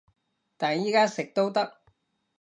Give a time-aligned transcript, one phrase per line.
[0.57, 1.77] 但而家食都得